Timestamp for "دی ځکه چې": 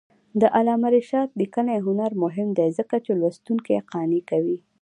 2.57-3.11